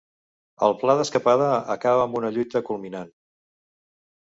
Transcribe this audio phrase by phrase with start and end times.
[0.67, 3.17] El pla d'escapada acaba amb una lluita culminant.